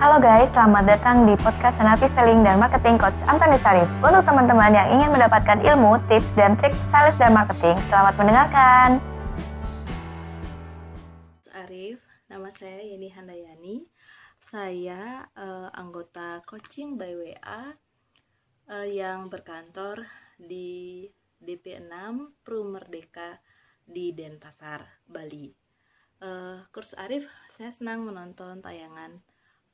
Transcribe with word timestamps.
Halo 0.00 0.16
guys, 0.16 0.48
selamat 0.56 0.88
datang 0.88 1.28
di 1.28 1.36
podcast 1.36 1.76
Senapi 1.76 2.08
Selling 2.16 2.40
dan 2.40 2.56
Marketing 2.56 2.96
Coach 2.96 3.20
Antoni 3.28 3.60
Sarif. 3.60 3.84
Untuk 4.00 4.24
teman-teman 4.24 4.72
yang 4.72 4.88
ingin 4.96 5.12
mendapatkan 5.12 5.60
ilmu, 5.60 6.00
tips, 6.08 6.24
dan 6.40 6.56
trik 6.56 6.72
sales 6.88 7.12
dan 7.20 7.36
marketing, 7.36 7.76
selamat 7.92 8.16
mendengarkan. 8.16 8.96
Arif, 11.52 12.00
nama 12.32 12.48
saya 12.56 12.80
Yeni 12.80 13.12
Handayani. 13.12 13.84
Saya 14.40 15.28
uh, 15.36 15.68
anggota 15.76 16.40
coaching 16.48 16.96
by 16.96 17.12
WA 17.20 17.36
uh, 17.36 17.60
eh, 18.72 19.04
yang 19.04 19.28
berkantor 19.28 20.08
di 20.40 21.12
DP6 21.44 21.92
Pru 22.40 22.64
Merdeka 22.64 23.36
di 23.84 24.16
Denpasar, 24.16 24.80
Bali. 25.04 25.52
Uh, 26.24 26.64
kurs 26.72 26.96
Arif, 26.96 27.28
saya 27.60 27.68
senang 27.76 28.08
menonton 28.08 28.64
tayangan 28.64 29.20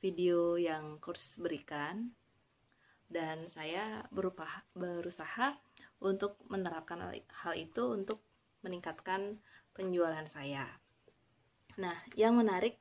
video 0.00 0.60
yang 0.60 1.00
kurs 1.00 1.40
berikan 1.40 2.12
dan 3.06 3.46
saya 3.50 4.02
berupa, 4.10 4.46
berusaha 4.74 5.54
untuk 6.02 6.36
menerapkan 6.50 7.00
hal 7.44 7.54
itu 7.54 7.82
untuk 7.94 8.20
meningkatkan 8.66 9.38
penjualan 9.72 10.26
saya. 10.26 10.66
Nah, 11.78 11.96
yang 12.18 12.34
menarik 12.34 12.80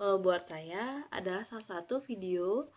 e, 0.00 0.18
buat 0.18 0.48
saya 0.48 1.06
adalah 1.12 1.46
salah 1.46 1.78
satu 1.78 2.02
video 2.02 2.68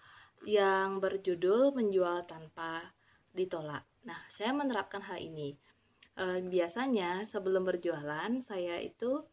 yang 0.46 1.02
berjudul 1.02 1.74
menjual 1.74 2.28
tanpa 2.30 2.94
ditolak. 3.34 3.88
Nah, 4.06 4.20
saya 4.30 4.54
menerapkan 4.54 5.02
hal 5.02 5.18
ini. 5.18 5.58
E, 6.14 6.46
biasanya 6.46 7.26
sebelum 7.26 7.66
berjualan 7.66 8.30
saya 8.46 8.78
itu 8.84 9.26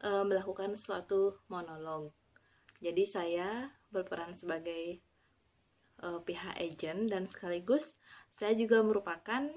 e, 0.00 0.10
melakukan 0.24 0.78
suatu 0.78 1.42
monolog. 1.50 2.14
Jadi 2.84 3.08
saya 3.08 3.72
berperan 3.88 4.36
sebagai 4.36 5.00
uh, 6.04 6.20
pihak 6.20 6.60
agent 6.60 7.08
dan 7.08 7.24
sekaligus 7.24 7.88
saya 8.36 8.52
juga 8.52 8.84
merupakan 8.84 9.48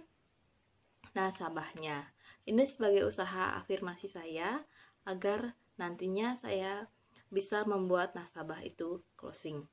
nasabahnya. 1.11 2.07
Ini 2.47 2.63
sebagai 2.63 3.03
usaha 3.03 3.59
afirmasi 3.59 4.07
saya 4.07 4.63
agar 5.03 5.51
nantinya 5.75 6.39
saya 6.39 6.87
bisa 7.27 7.67
membuat 7.67 8.15
nasabah 8.15 8.63
itu 8.63 9.03
closing. 9.19 9.67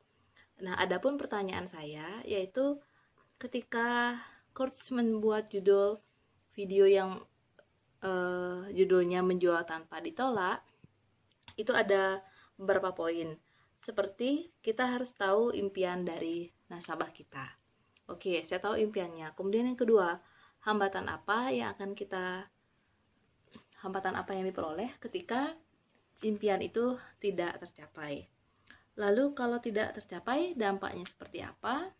Nah, 0.58 0.74
adapun 0.74 1.14
pertanyaan 1.14 1.70
saya 1.70 2.24
yaitu 2.26 2.82
ketika 3.38 4.18
coach 4.50 4.90
membuat 4.90 5.50
judul 5.50 6.02
video 6.54 6.86
yang 6.86 7.22
uh, 8.02 8.66
judulnya 8.70 9.22
menjual 9.22 9.62
tanpa 9.66 9.98
ditolak, 9.98 10.62
itu 11.58 11.70
ada 11.74 12.22
beberapa 12.58 12.94
poin. 12.94 13.34
Seperti 13.84 14.48
kita 14.64 14.96
harus 14.96 15.12
tahu 15.12 15.52
impian 15.52 16.08
dari 16.08 16.48
nasabah 16.72 17.12
kita. 17.12 17.44
Oke, 18.08 18.40
saya 18.40 18.56
tahu 18.64 18.80
impiannya. 18.80 19.36
Kemudian 19.36 19.68
yang 19.68 19.76
kedua, 19.76 20.16
hambatan 20.64 21.04
apa 21.12 21.52
yang 21.52 21.76
akan 21.76 21.92
kita 21.92 22.48
hambatan 23.84 24.16
apa 24.16 24.32
yang 24.32 24.48
diperoleh 24.48 24.96
ketika 24.96 25.52
impian 26.24 26.64
itu 26.64 26.96
tidak 27.20 27.60
tercapai. 27.60 28.24
Lalu 28.96 29.36
kalau 29.36 29.60
tidak 29.60 29.92
tercapai, 30.00 30.56
dampaknya 30.56 31.04
seperti 31.04 31.44
apa? 31.44 31.92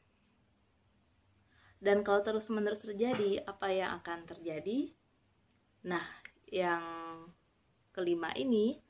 Dan 1.77 2.01
kalau 2.01 2.25
terus-menerus 2.25 2.81
terjadi, 2.81 3.45
apa 3.45 3.69
yang 3.69 4.01
akan 4.01 4.25
terjadi? 4.25 4.97
Nah, 5.85 6.07
yang 6.49 6.81
kelima 7.93 8.33
ini 8.33 8.81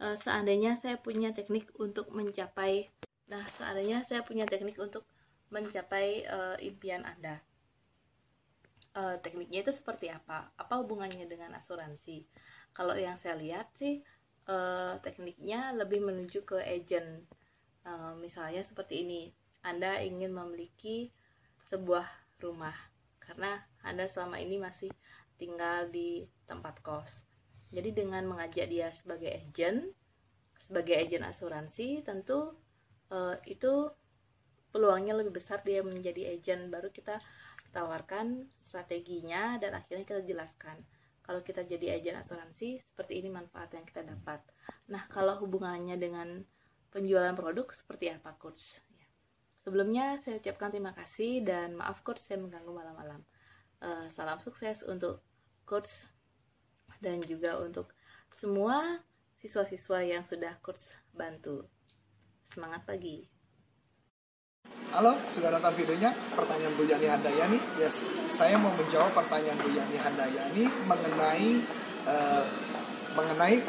uh, 0.00 0.16
seandainya 0.18 0.78
saya 0.80 0.96
punya 0.98 1.30
teknik 1.30 1.70
untuk 1.78 2.10
mencapai 2.10 2.88
nah 3.24 3.40
seandainya 3.56 4.04
saya 4.04 4.20
punya 4.20 4.44
teknik 4.44 4.76
untuk 4.76 5.08
mencapai 5.54 6.26
uh, 6.26 6.56
impian 6.58 7.06
Anda. 7.06 7.38
Uh, 8.94 9.18
tekniknya 9.22 9.66
itu 9.66 9.74
seperti 9.74 10.10
apa? 10.10 10.50
Apa 10.58 10.82
hubungannya 10.82 11.26
dengan 11.26 11.54
asuransi? 11.54 12.26
Kalau 12.74 12.94
yang 12.98 13.18
saya 13.18 13.38
lihat 13.38 13.70
sih 13.78 14.02
uh, 14.50 14.98
tekniknya 15.02 15.70
lebih 15.74 16.02
menuju 16.02 16.42
ke 16.42 16.58
agent. 16.62 17.26
Uh, 17.86 18.18
misalnya 18.18 18.66
seperti 18.66 19.06
ini 19.06 19.22
Anda 19.62 20.02
ingin 20.02 20.34
memiliki 20.34 21.14
sebuah 21.70 22.06
rumah 22.42 22.74
karena 23.22 23.62
Anda 23.86 24.10
selama 24.10 24.40
ini 24.42 24.58
masih 24.58 24.90
tinggal 25.36 25.90
di 25.90 26.24
tempat 26.46 26.80
kos 26.80 27.10
jadi 27.74 27.90
dengan 27.90 28.22
mengajak 28.30 28.70
dia 28.70 28.94
sebagai 28.94 29.34
agent, 29.34 29.90
sebagai 30.62 30.94
agent 30.94 31.26
asuransi, 31.26 32.06
tentu 32.06 32.54
uh, 33.10 33.34
itu 33.50 33.90
peluangnya 34.70 35.18
lebih 35.18 35.34
besar 35.34 35.58
dia 35.66 35.82
menjadi 35.82 36.38
agent. 36.38 36.70
Baru 36.70 36.94
kita 36.94 37.18
tawarkan 37.74 38.46
strateginya 38.62 39.58
dan 39.58 39.74
akhirnya 39.74 40.06
kita 40.06 40.22
jelaskan. 40.22 40.78
Kalau 41.24 41.42
kita 41.42 41.66
jadi 41.66 41.98
agent 41.98 42.22
asuransi, 42.22 42.78
seperti 42.78 43.18
ini 43.18 43.34
manfaat 43.34 43.74
yang 43.74 43.82
kita 43.82 44.06
dapat. 44.06 44.44
Nah, 44.92 45.08
kalau 45.10 45.40
hubungannya 45.42 45.96
dengan 45.98 46.44
penjualan 46.94 47.32
produk, 47.34 47.72
seperti 47.74 48.12
apa, 48.12 48.36
Coach? 48.36 48.78
Ya. 48.92 49.08
Sebelumnya, 49.64 50.20
saya 50.20 50.36
ucapkan 50.36 50.68
terima 50.68 50.92
kasih 50.92 51.40
dan 51.42 51.80
maaf, 51.80 52.04
Coach, 52.04 52.20
saya 52.20 52.38
mengganggu 52.38 52.70
malam-malam. 52.70 53.24
Uh, 53.80 54.06
salam 54.12 54.36
sukses 54.38 54.84
untuk 54.84 55.24
Coach 55.64 56.06
dan 57.04 57.20
juga 57.20 57.60
untuk 57.60 57.92
semua 58.32 59.04
siswa-siswa 59.44 60.00
yang 60.00 60.24
sudah 60.24 60.56
kurs 60.64 60.96
bantu. 61.12 61.68
Semangat 62.48 62.88
pagi. 62.88 63.28
Halo, 64.96 65.12
sudah 65.28 65.52
nonton 65.52 65.76
videonya? 65.76 66.16
Pertanyaan 66.32 66.72
Bu 66.80 66.88
Yani 66.88 67.04
Handayani? 67.04 67.58
Yes, 67.76 68.00
saya 68.32 68.56
mau 68.56 68.72
menjawab 68.72 69.12
pertanyaan 69.12 69.60
Bu 69.60 69.68
Yani 69.68 69.96
Handayani 70.00 70.64
mengenai 70.88 71.50
uh, 72.08 72.44
mengenai 73.12 73.60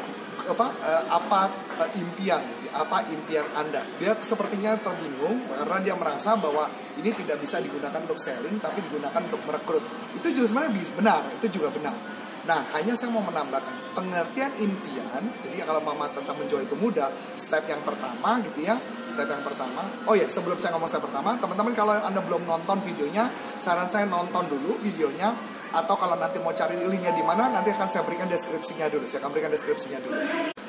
apa 0.46 0.66
uh, 0.70 1.04
apa 1.12 1.40
uh, 1.82 1.90
impian 2.00 2.40
apa 2.72 3.04
impian 3.12 3.44
Anda. 3.52 3.84
Dia 4.00 4.16
sepertinya 4.22 4.80
terbingung 4.80 5.44
karena 5.52 5.76
dia 5.84 5.94
merasa 5.98 6.38
bahwa 6.40 6.72
ini 6.96 7.12
tidak 7.12 7.42
bisa 7.42 7.60
digunakan 7.60 8.00
untuk 8.00 8.16
selling 8.16 8.56
tapi 8.62 8.80
digunakan 8.86 9.20
untuk 9.20 9.42
merekrut. 9.44 9.84
Itu 10.16 10.32
juga 10.32 10.46
sebenarnya 10.48 10.72
benar, 10.96 11.20
itu 11.36 11.60
juga 11.60 11.68
benar. 11.74 11.96
Nah, 12.46 12.62
hanya 12.78 12.94
saya 12.94 13.10
mau 13.10 13.26
menambahkan 13.26 13.98
pengertian 13.98 14.54
impian. 14.62 15.22
Jadi 15.42 15.66
kalau 15.66 15.82
mama 15.82 16.06
tentang 16.14 16.38
menjual 16.38 16.62
itu 16.62 16.78
mudah, 16.78 17.10
step 17.34 17.66
yang 17.66 17.82
pertama 17.82 18.38
gitu 18.46 18.62
ya. 18.62 18.78
Step 19.10 19.26
yang 19.26 19.42
pertama. 19.42 19.82
Oh 20.06 20.14
ya, 20.14 20.30
sebelum 20.30 20.54
saya 20.62 20.78
ngomong 20.78 20.86
step 20.86 21.02
pertama, 21.02 21.34
teman-teman 21.42 21.74
kalau 21.74 21.98
Anda 21.98 22.22
belum 22.22 22.46
nonton 22.46 22.78
videonya, 22.86 23.26
saran 23.58 23.90
saya 23.90 24.06
nonton 24.06 24.46
dulu 24.46 24.78
videonya 24.78 25.34
atau 25.74 25.98
kalau 25.98 26.14
nanti 26.14 26.38
mau 26.38 26.54
cari 26.54 26.78
linknya 26.78 27.10
di 27.10 27.26
mana, 27.26 27.50
nanti 27.50 27.74
akan 27.74 27.90
saya 27.90 28.06
berikan 28.06 28.30
deskripsinya 28.30 28.86
dulu. 28.86 29.04
Saya 29.10 29.26
akan 29.26 29.30
berikan 29.34 29.50
deskripsinya 29.50 29.98
dulu. 29.98 30.22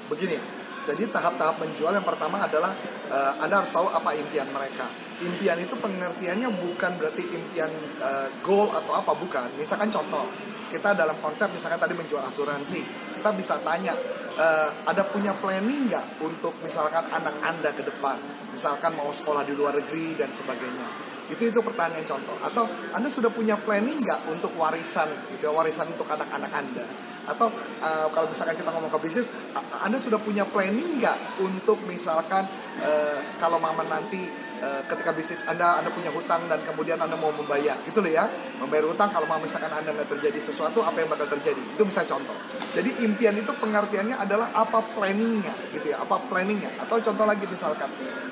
Begini, 0.10 0.36
jadi 0.88 1.04
tahap-tahap 1.12 1.60
menjual 1.60 1.92
yang 1.92 2.08
pertama 2.08 2.40
adalah 2.40 2.72
uh, 3.12 3.44
Anda 3.44 3.60
harus 3.60 3.76
tahu 3.76 3.92
apa 3.92 4.16
impian 4.16 4.48
mereka. 4.56 4.88
Impian 5.20 5.60
itu 5.60 5.76
pengertiannya 5.76 6.48
bukan 6.48 6.92
berarti 6.96 7.28
impian 7.28 7.68
uh, 8.00 8.32
goal 8.40 8.72
atau 8.72 8.96
apa, 8.96 9.12
bukan. 9.12 9.52
Misalkan 9.60 9.92
contoh, 9.92 10.24
kita 10.68 10.94
dalam 10.94 11.16
konsep 11.24 11.48
misalnya 11.52 11.80
tadi 11.80 11.96
menjual 11.96 12.20
asuransi 12.28 12.82
kita 13.18 13.30
bisa 13.34 13.56
tanya 13.64 13.96
uh, 14.36 14.70
ada 14.84 15.08
punya 15.08 15.32
planning 15.40 15.88
nggak 15.88 16.20
untuk 16.20 16.54
misalkan 16.62 17.08
anak 17.08 17.34
anda 17.42 17.72
ke 17.72 17.84
depan 17.88 18.20
misalkan 18.52 18.94
mau 18.94 19.10
sekolah 19.10 19.48
di 19.48 19.56
luar 19.56 19.80
negeri 19.80 20.20
dan 20.20 20.30
sebagainya 20.30 20.88
itu 21.28 21.52
itu 21.52 21.60
pertanyaan 21.60 22.08
contoh 22.08 22.36
atau 22.44 22.64
anda 22.96 23.08
sudah 23.08 23.32
punya 23.32 23.56
planning 23.60 24.00
nggak 24.04 24.28
untuk 24.32 24.52
warisan 24.60 25.08
gitu 25.36 25.52
warisan 25.52 25.88
untuk 25.92 26.08
anak-anak 26.08 26.52
anda 26.52 26.86
atau 27.28 27.52
uh, 27.84 28.08
kalau 28.16 28.32
misalkan 28.32 28.56
kita 28.56 28.72
ngomong 28.72 28.88
ke 28.88 29.00
bisnis 29.04 29.36
anda 29.84 30.00
sudah 30.00 30.18
punya 30.18 30.48
planning 30.48 31.04
nggak 31.04 31.44
untuk 31.44 31.78
misalkan 31.86 32.48
uh, 32.80 33.20
kalau 33.38 33.60
mama 33.60 33.84
nanti 33.86 34.48
Eh, 34.58 34.82
ketika 34.90 35.14
bisnis 35.14 35.46
Anda 35.46 35.78
Anda 35.78 35.94
punya 35.94 36.10
hutang 36.10 36.50
dan 36.50 36.58
kemudian 36.66 36.98
Anda 36.98 37.14
mau 37.14 37.30
membayar 37.30 37.78
gitu 37.86 38.02
loh 38.02 38.10
ya 38.10 38.26
membayar 38.58 38.90
hutang 38.90 39.14
kalau 39.14 39.30
mau 39.30 39.38
misalkan 39.38 39.70
Anda 39.70 39.94
nggak 39.94 40.18
terjadi 40.18 40.40
sesuatu 40.42 40.82
apa 40.82 40.98
yang 40.98 41.14
bakal 41.14 41.30
terjadi? 41.30 41.62
Itu 41.78 41.86
bisa 41.86 42.02
contoh. 42.10 42.34
Jadi 42.74 43.06
impian 43.06 43.38
itu 43.38 43.54
pengertiannya 43.54 44.18
adalah 44.18 44.50
apa 44.58 44.82
planningnya 44.98 45.54
gitu 45.78 45.94
ya 45.94 46.02
apa 46.02 46.18
planningnya. 46.26 46.74
Atau 46.82 46.98
contoh 47.06 47.30
lagi 47.30 47.46
misalkan 47.46 47.86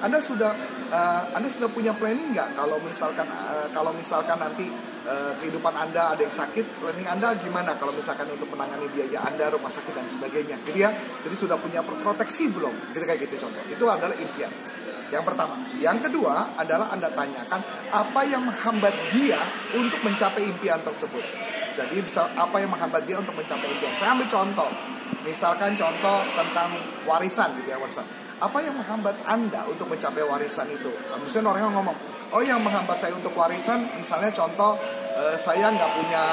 Anda 0.04 0.20
sudah 0.20 0.52
uh, 0.92 1.24
Anda 1.36 1.48
sudah 1.48 1.70
punya 1.72 1.96
planning 1.96 2.36
nggak 2.36 2.56
kalau 2.58 2.80
misalkan 2.84 3.28
uh, 3.28 3.68
kalau 3.72 3.96
misalkan 3.96 4.36
nanti 4.40 4.68
uh, 5.08 5.34
kehidupan 5.40 5.72
Anda 5.72 6.16
ada 6.16 6.22
yang 6.22 6.34
sakit 6.34 6.66
planning 6.84 7.08
Anda 7.08 7.36
gimana 7.40 7.76
kalau 7.80 7.96
misalkan 7.96 8.28
untuk 8.32 8.52
menangani 8.52 8.88
biaya 8.92 9.24
Anda 9.28 9.52
rumah 9.52 9.72
sakit 9.72 9.94
dan 9.96 10.08
sebagainya 10.08 10.60
gitu 10.68 10.80
ya 10.80 10.92
jadi 11.24 11.36
sudah 11.36 11.58
punya 11.60 11.80
proteksi 11.84 12.52
belum 12.52 12.74
gitu 12.92 13.04
kayak 13.04 13.22
gitu 13.24 13.48
contoh 13.48 13.64
itu 13.72 13.86
adalah 13.88 14.16
impian 14.18 14.52
yang 15.14 15.22
pertama. 15.22 15.54
Yang 15.78 16.10
kedua 16.10 16.58
adalah 16.58 16.90
Anda 16.90 17.14
tanyakan 17.14 17.62
apa 17.94 18.22
yang 18.26 18.42
menghambat 18.42 18.94
dia 19.14 19.38
untuk 19.78 20.02
mencapai 20.02 20.42
impian 20.42 20.82
tersebut. 20.82 21.22
Jadi 21.76 22.02
bisa 22.02 22.26
apa 22.34 22.58
yang 22.58 22.72
menghambat 22.74 23.06
dia 23.06 23.20
untuk 23.22 23.38
mencapai 23.38 23.70
impian. 23.70 23.94
Saya 24.00 24.18
ambil 24.18 24.26
contoh. 24.26 24.70
Misalkan 25.22 25.78
contoh 25.78 26.26
tentang 26.34 26.74
warisan 27.06 27.54
gitu 27.62 27.70
ya 27.70 27.78
warisan. 27.78 28.06
Apa 28.42 28.58
yang 28.60 28.76
menghambat 28.76 29.16
Anda 29.24 29.64
untuk 29.70 29.88
mencapai 29.88 30.24
warisan 30.28 30.68
itu? 30.68 30.92
Misalnya 31.24 31.56
orang 31.56 31.64
yang 31.72 31.76
ngomong, 31.80 31.98
oh 32.36 32.42
yang 32.44 32.60
menghambat 32.60 33.00
saya 33.00 33.16
untuk 33.16 33.32
warisan, 33.32 33.88
misalnya 33.96 34.32
contoh 34.36 34.76
eh, 35.16 35.36
saya 35.40 35.72
nggak 35.72 35.92
punya 35.96 36.24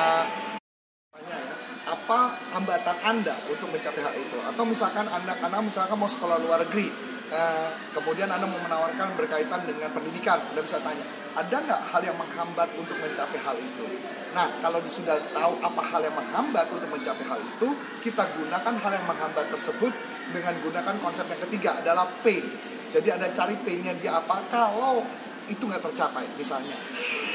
ya, 1.22 1.38
apa 1.86 2.34
hambatan 2.58 2.96
Anda 3.06 3.34
untuk 3.46 3.70
mencapai 3.70 4.02
hal 4.02 4.14
itu? 4.18 4.38
Atau 4.42 4.64
misalkan 4.66 5.06
Anda 5.06 5.36
karena 5.38 5.62
misalkan 5.62 5.94
mau 5.94 6.10
sekolah 6.10 6.42
luar 6.42 6.66
negeri, 6.66 6.90
eh, 7.32 7.68
kemudian 7.96 8.28
Anda 8.28 8.44
mau 8.44 8.60
menawarkan 8.60 9.16
berkaitan 9.16 9.64
dengan 9.64 9.88
pendidikan, 9.90 10.38
Anda 10.52 10.60
bisa 10.60 10.78
tanya, 10.84 11.02
ada 11.32 11.56
nggak 11.56 11.80
hal 11.90 12.02
yang 12.04 12.16
menghambat 12.20 12.68
untuk 12.76 12.96
mencapai 13.00 13.40
hal 13.40 13.56
itu? 13.56 13.86
Nah, 14.32 14.48
kalau 14.60 14.80
sudah 14.84 15.16
tahu 15.32 15.52
apa 15.60 15.82
hal 15.92 16.00
yang 16.04 16.16
menghambat 16.16 16.66
untuk 16.72 16.88
mencapai 16.88 17.24
hal 17.24 17.40
itu, 17.40 17.68
kita 18.04 18.24
gunakan 18.36 18.74
hal 18.76 18.92
yang 18.92 19.06
menghambat 19.08 19.44
tersebut 19.52 19.92
dengan 20.32 20.54
gunakan 20.60 20.94
konsep 21.00 21.24
yang 21.28 21.40
ketiga 21.48 21.80
adalah 21.80 22.08
pain. 22.20 22.44
Jadi 22.92 23.08
ada 23.08 23.28
cari 23.32 23.56
painnya 23.64 23.96
dia 23.96 24.20
apa 24.20 24.36
kalau 24.52 25.00
itu 25.48 25.64
nggak 25.64 25.82
tercapai 25.82 26.22
misalnya 26.38 26.76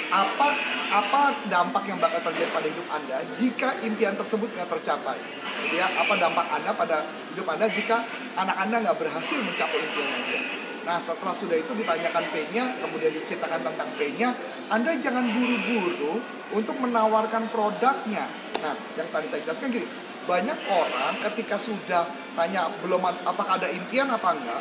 apa 0.07 0.55
apa 0.87 1.35
dampak 1.51 1.83
yang 1.83 1.99
bakal 1.99 2.31
terjadi 2.31 2.47
pada 2.55 2.67
hidup 2.71 2.87
anda 2.95 3.17
jika 3.35 3.69
impian 3.83 4.15
tersebut 4.15 4.47
nggak 4.55 4.69
tercapai 4.79 5.19
jadi 5.67 5.83
ya 5.83 5.87
apa 5.99 6.13
dampak 6.15 6.47
anda 6.47 6.71
pada 6.71 7.03
hidup 7.35 7.47
anda 7.51 7.67
jika 7.67 8.07
anak 8.37 8.55
anda 8.61 8.75
nggak 8.85 8.97
berhasil 9.01 9.41
mencapai 9.41 9.81
impian 9.81 10.09
anda 10.13 10.39
nah 10.87 10.97
setelah 11.01 11.35
sudah 11.35 11.57
itu 11.59 11.75
ditanyakan 11.75 12.23
P-nya 12.31 12.79
kemudian 12.79 13.11
diceritakan 13.11 13.59
tentang 13.59 13.89
P-nya 13.99 14.31
anda 14.67 14.91
jangan 14.99 15.23
buru-buru 15.31 16.19
untuk 16.51 16.75
menawarkan 16.83 17.47
produknya. 17.47 18.27
Nah 18.59 18.75
yang 18.99 19.07
tadi 19.11 19.27
saya 19.27 19.43
jelaskan 19.47 19.71
gini 19.71 19.87
banyak 20.27 20.59
orang 20.67 21.15
ketika 21.31 21.55
sudah 21.55 22.03
tanya 22.35 22.67
belum 22.83 22.99
apakah 22.99 23.55
ada 23.55 23.71
impian 23.71 24.11
apa 24.11 24.35
enggak 24.35 24.59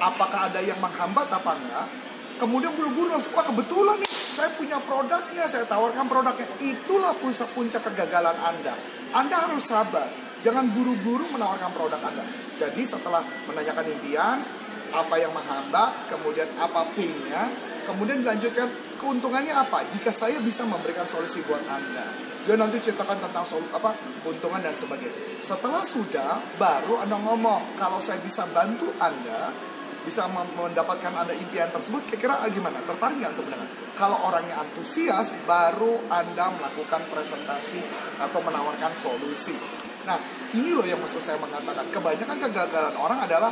apakah 0.00 0.48
ada 0.48 0.60
yang 0.64 0.80
menghambat 0.80 1.28
apa 1.28 1.52
enggak 1.52 1.86
kemudian 2.40 2.72
buru-buru 2.72 3.12
langsung 3.12 3.36
wah 3.36 3.44
kebetulan 3.44 4.00
nih 4.00 4.08
saya 4.08 4.48
punya 4.56 4.80
produknya 4.80 5.44
saya 5.44 5.68
tawarkan 5.68 6.08
produknya. 6.08 6.48
Itulah 6.64 7.12
puncak 7.16 7.48
puncak 7.52 7.84
kegagalan 7.92 8.36
anda. 8.40 8.72
Anda 9.12 9.36
harus 9.36 9.68
sabar 9.68 10.08
jangan 10.44 10.68
buru-buru 10.72 11.24
menawarkan 11.32 11.70
produk 11.72 12.00
anda. 12.00 12.24
Jadi 12.56 12.82
setelah 12.84 13.20
menanyakan 13.48 13.84
impian 13.92 14.38
apa 14.96 15.14
yang 15.18 15.32
menghambat 15.34 16.08
kemudian 16.08 16.48
apa 16.56 16.88
pinnya 16.96 17.50
kemudian 17.84 18.24
dilanjutkan 18.24 18.68
keuntungannya 18.98 19.54
apa? 19.54 19.84
Jika 19.86 20.10
saya 20.10 20.40
bisa 20.42 20.66
memberikan 20.66 21.06
solusi 21.06 21.44
buat 21.46 21.62
anda. 21.68 22.04
Dia 22.46 22.54
nanti 22.54 22.78
ceritakan 22.78 23.18
tentang 23.18 23.42
sol 23.42 23.58
apa 23.74 23.90
keuntungan 24.22 24.62
dan 24.62 24.70
sebagainya. 24.78 25.42
Setelah 25.42 25.82
sudah 25.82 26.38
baru 26.54 27.02
anda 27.02 27.18
ngomong 27.18 27.74
kalau 27.74 27.98
saya 27.98 28.22
bisa 28.22 28.46
bantu 28.54 28.86
anda 29.02 29.50
bisa 30.06 30.30
mendapatkan 30.30 31.10
ada 31.10 31.34
impian 31.34 31.66
tersebut 31.74 32.06
kira-kira 32.06 32.46
gimana? 32.54 32.78
Tertarik 32.86 33.18
nggak 33.18 33.32
untuk 33.34 33.50
mendengar? 33.50 33.68
Kalau 33.98 34.18
orangnya 34.30 34.62
antusias 34.62 35.34
baru 35.42 36.06
anda 36.06 36.54
melakukan 36.54 37.02
presentasi 37.10 37.82
atau 38.22 38.38
menawarkan 38.38 38.94
solusi 38.94 39.58
nah 40.06 40.18
ini 40.54 40.70
loh 40.70 40.86
yang 40.86 41.02
maksud 41.02 41.20
saya 41.20 41.36
mengatakan 41.42 41.84
kebanyakan 41.90 42.36
kegagalan 42.46 42.94
orang 42.96 43.18
adalah 43.26 43.50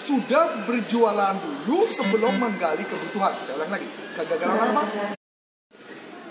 sudah 0.00 0.66
berjualan 0.66 1.36
dulu 1.38 1.86
sebelum 1.86 2.34
menggali 2.40 2.82
kebutuhan 2.82 3.36
saya 3.38 3.62
ulang 3.62 3.72
lagi 3.76 3.88
kegagalan 4.16 4.74
apa 4.74 5.14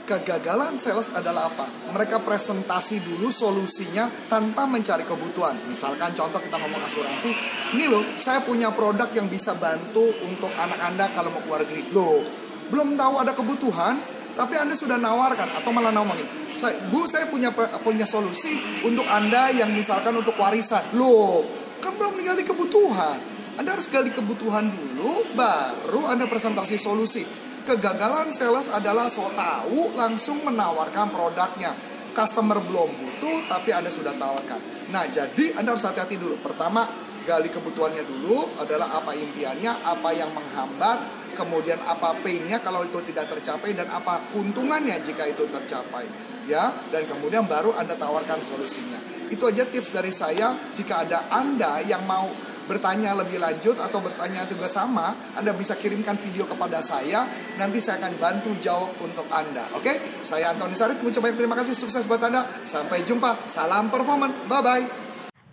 Kegagalan 0.04 0.76
sales 0.76 1.16
adalah 1.16 1.48
apa? 1.48 1.64
Mereka 1.96 2.28
presentasi 2.28 3.00
dulu 3.08 3.32
solusinya 3.32 4.12
tanpa 4.28 4.68
mencari 4.68 5.08
kebutuhan. 5.08 5.56
Misalkan 5.72 6.12
contoh 6.12 6.44
kita 6.44 6.60
ngomong 6.60 6.84
asuransi, 6.84 7.32
ini 7.72 7.88
loh 7.88 8.04
saya 8.20 8.44
punya 8.44 8.76
produk 8.76 9.08
yang 9.16 9.32
bisa 9.32 9.56
bantu 9.56 10.04
untuk 10.28 10.52
anak 10.60 10.76
Anda 10.84 11.08
kalau 11.16 11.32
mau 11.32 11.40
keluar 11.48 11.64
negeri. 11.64 11.88
Loh, 11.96 12.20
belum 12.68 13.00
tahu 13.00 13.14
ada 13.16 13.32
kebutuhan, 13.32 13.96
tapi 14.34 14.58
Anda 14.58 14.74
sudah 14.74 14.98
nawarkan 14.98 15.62
atau 15.62 15.70
malah 15.70 15.94
ngomongin, 15.94 16.26
saya, 16.54 16.78
Bu 16.90 17.06
saya 17.06 17.30
punya 17.30 17.54
punya 17.82 18.06
solusi 18.06 18.84
untuk 18.86 19.06
Anda 19.06 19.54
yang 19.54 19.74
misalkan 19.74 20.18
untuk 20.18 20.38
warisan. 20.38 20.98
Loh, 20.98 21.46
kan 21.80 21.94
belum 21.96 22.20
gali 22.22 22.44
kebutuhan. 22.46 23.18
Anda 23.54 23.78
harus 23.78 23.86
gali 23.90 24.10
kebutuhan 24.10 24.66
dulu, 24.74 25.38
baru 25.38 26.10
Anda 26.10 26.26
presentasi 26.26 26.82
solusi 26.82 27.44
Kegagalan 27.64 28.28
sales 28.36 28.68
adalah 28.68 29.08
so 29.08 29.24
tahu 29.32 29.96
langsung 29.96 30.44
menawarkan 30.44 31.08
produknya. 31.16 31.72
Customer 32.12 32.60
belum 32.60 32.92
butuh 32.92 33.48
tapi 33.48 33.72
Anda 33.72 33.88
sudah 33.88 34.12
tawarkan. 34.20 34.92
Nah, 34.92 35.08
jadi 35.08 35.56
Anda 35.56 35.72
harus 35.72 35.88
hati-hati 35.88 36.20
dulu. 36.20 36.36
Pertama, 36.44 36.84
gali 37.24 37.48
kebutuhannya 37.48 38.04
dulu 38.04 38.60
adalah 38.60 39.00
apa 39.00 39.16
impiannya, 39.16 39.80
apa 39.80 40.10
yang 40.12 40.28
menghambat, 40.36 41.23
kemudian 41.34 41.78
apa 41.86 42.16
pain-nya 42.22 42.62
kalau 42.62 42.86
itu 42.86 43.02
tidak 43.10 43.30
tercapai 43.30 43.74
dan 43.74 43.90
apa 43.90 44.22
keuntungannya 44.32 44.98
jika 45.04 45.28
itu 45.28 45.46
tercapai. 45.50 46.06
Ya, 46.44 46.76
dan 46.92 47.08
kemudian 47.08 47.48
baru 47.48 47.72
Anda 47.80 47.96
tawarkan 47.96 48.44
solusinya. 48.44 49.00
Itu 49.32 49.48
aja 49.48 49.64
tips 49.64 49.96
dari 49.96 50.12
saya. 50.12 50.52
Jika 50.76 51.08
ada 51.08 51.32
Anda 51.32 51.80
yang 51.88 52.04
mau 52.04 52.28
bertanya 52.64 53.12
lebih 53.16 53.40
lanjut 53.44 53.76
atau 53.80 54.00
bertanya 54.00 54.44
juga 54.48 54.68
sama, 54.68 55.12
Anda 55.36 55.52
bisa 55.56 55.76
kirimkan 55.80 56.16
video 56.20 56.48
kepada 56.48 56.80
saya. 56.80 57.28
Nanti 57.60 57.80
saya 57.80 58.00
akan 58.04 58.14
bantu 58.20 58.52
jawab 58.60 58.92
untuk 59.04 59.28
Anda. 59.32 59.64
Oke? 59.76 60.24
Saya 60.24 60.52
Antoni 60.52 60.76
Sarif, 60.76 61.00
mengucapkan 61.00 61.32
banyak 61.32 61.40
terima 61.40 61.56
kasih. 61.60 61.74
Sukses 61.76 62.08
buat 62.08 62.24
Anda. 62.24 62.44
Sampai 62.64 63.04
jumpa. 63.08 63.48
Salam 63.48 63.88
performance. 63.88 64.36
Bye-bye. 64.48 65.04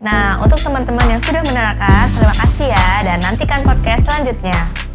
Nah, 0.00 0.41
untuk 0.41 0.56
teman-teman 0.56 1.06
yang 1.12 1.23
sudah 1.23 1.44
menerangkan, 1.44 2.09
terima 2.17 2.35
kasih 2.35 2.67
ya. 2.73 2.88
Dan 3.05 3.19
nantikan 3.21 3.61
podcast 3.61 4.03
selanjutnya. 4.09 4.90